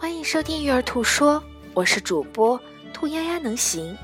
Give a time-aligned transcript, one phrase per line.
[0.00, 2.58] 欢迎收听育儿兔说，我是主播
[2.90, 3.94] 兔丫丫能行。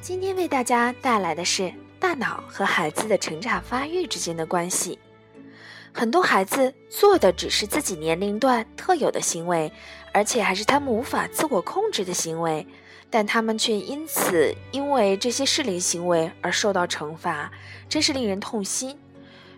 [0.00, 1.70] 今天为大家带来的是
[2.00, 4.98] 大脑和孩子的成长发育之间的关系。
[5.92, 9.70] 很多孩子做的只是自己年龄段特有的行为，
[10.10, 12.66] 而且还是他们无法自我控制的行为，
[13.10, 17.52] 但他们却因此因为这些适龄行为而受到惩罚，
[17.90, 18.98] 真是令人痛心。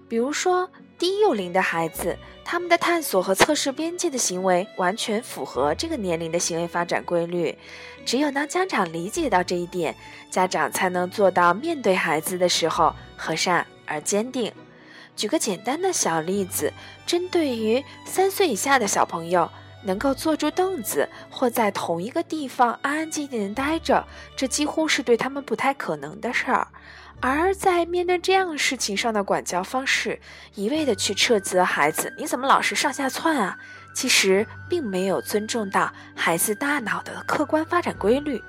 [0.09, 0.71] 比如说。
[0.97, 7.59] 低幼龄的孩子，他们的探索和测试边界的行为完全符合这个年龄的行为发展规律。
[8.07, 9.95] 只有当家长理解到这一点，
[10.31, 14.53] 家长才能做到面对孩子的时候和善而坚定。
[15.17, 16.73] 举个简单的小例子，
[17.05, 19.51] 针对于三岁以下的小朋友，
[19.83, 26.69] 能够坐住凳子或在同一个地方安安静静的待着，这几乎是对他们不太可能的事儿。
[27.21, 30.21] 而在面对这样事情上的管教方式，
[30.55, 33.59] 一味的去斥责孩子，你怎么老是上下窜啊？
[33.95, 38.43] 其实并没有尊重到孩子大脑的客观发展规律。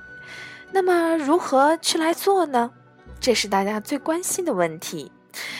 [0.71, 2.71] 那么如何去来做呢？
[3.19, 5.11] 这是大家最关心的问题。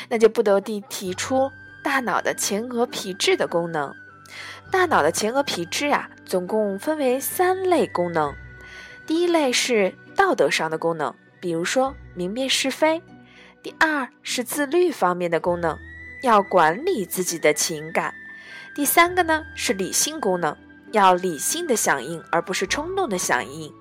[0.09, 1.51] 那就不得地提出
[1.83, 3.93] 大脑的前额皮质的功能。
[4.71, 8.33] 大脑的前额皮质啊，总共分为三类功能。
[9.05, 11.13] 第一类是道德上的功能。
[11.45, 12.99] 比如说明辨是非，
[13.61, 15.77] 第二是自律方面的功能，
[16.23, 18.11] 要管理自己的情感；
[18.73, 20.57] 第三个呢是理性功能，
[20.91, 23.71] 要理性的响应，而不是冲动的响应。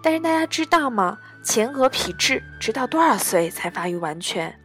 [0.00, 1.18] 但是大家知道吗？
[1.42, 4.56] 前额皮质直到多少岁才发育完全？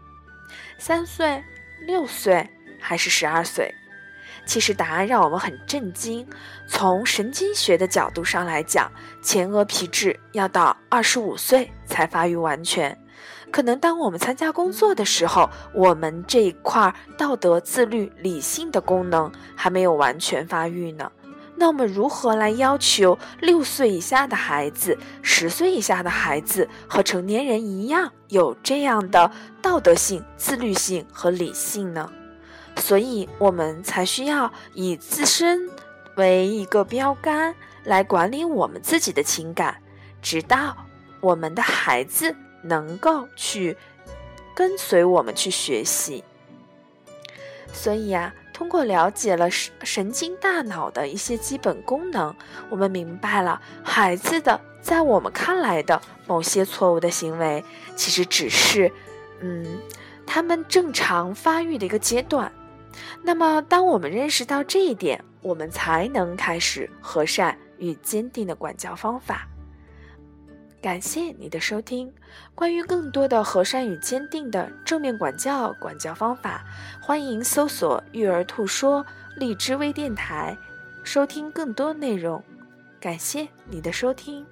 [0.78, 1.44] 三岁、
[1.88, 2.48] 六岁
[2.80, 3.74] 还是十二岁？
[4.46, 6.26] 其实答案让我们很震惊。
[6.68, 12.98] 从神经学的角度上来讲，前额皮质要到二十五岁才发育完全。
[13.52, 21.12] 可能当我们参加工作的时候，我们这一块道德、自律、理性的功能还没有完全发育呢。
[21.58, 29.32] 那我们如何来要求六岁以下的孩子、十岁以下的孩子和成年人一样有这样的
[29.62, 32.12] 道德性、自律性和理性呢？
[32.78, 35.70] 所以，我们才需要以自身
[36.18, 39.82] 为一个标杆来管理我们自己的情感，
[40.22, 40.76] 直到
[41.20, 43.76] 我们的孩子能够去
[44.54, 46.24] 跟随我们去学习。
[47.74, 52.36] 所以呀，通过了解了神神经大脑的一些基本功能，
[52.70, 57.64] 我们明白了孩子的在我们看来的某些错误的行为，
[57.96, 58.92] 其实只是，
[59.40, 59.80] 嗯，
[60.28, 62.52] 他们正常发育的一个阶段。
[63.24, 69.48] 那么，当我们认识到这一点，我们才能开始和善与坚定的管教方法。
[70.82, 72.14] 感谢你的收听。
[72.54, 76.64] 关于更多的和善与坚定的正面管教管教方法，
[77.02, 79.04] 欢迎搜索“育儿兔说”
[79.36, 80.56] 荔枝微电台，
[81.04, 82.44] 收听更多内容。
[83.00, 84.46] 感谢你的收听。